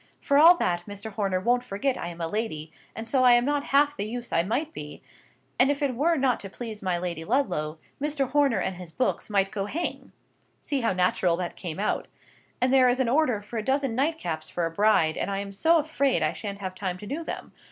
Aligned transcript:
For 0.19 0.39
all 0.39 0.57
that, 0.57 0.87
Mr. 0.87 1.11
Horner 1.11 1.39
won't 1.39 1.63
forget 1.63 1.95
I 1.95 2.07
am 2.07 2.19
a 2.19 2.25
lady, 2.27 2.71
and 2.95 3.07
so 3.07 3.23
I 3.23 3.33
am 3.33 3.45
not 3.45 3.65
half 3.65 3.95
the 3.95 4.03
use 4.03 4.33
I 4.33 4.41
might 4.41 4.73
be, 4.73 5.03
and 5.59 5.69
if 5.69 5.83
it 5.83 5.93
were 5.93 6.15
not 6.17 6.39
to 6.39 6.49
please 6.49 6.81
my 6.81 6.97
Lady 6.97 7.23
Ludlow, 7.23 7.77
Mr. 8.01 8.27
Horner 8.27 8.57
and 8.57 8.77
his 8.77 8.91
books 8.91 9.29
might 9.29 9.51
go 9.51 9.67
hang 9.67 10.11
(see 10.59 10.81
how 10.81 10.91
natural 10.93 11.37
that 11.37 11.55
came 11.55 11.77
out!). 11.79 12.07
And 12.59 12.73
there 12.73 12.89
is 12.89 12.99
an 12.99 13.09
order 13.09 13.43
for 13.43 13.59
a 13.59 13.63
dozen 13.63 13.93
nightcaps 13.95 14.49
for 14.49 14.65
a 14.65 14.71
bride, 14.71 15.17
and 15.17 15.29
I 15.29 15.37
am 15.37 15.51
so 15.51 15.77
afraid 15.77 16.23
I 16.23 16.33
shan't 16.33 16.57
have 16.61 16.73
time 16.73 16.97
to 16.97 17.05
do 17.05 17.23
them. 17.23 17.53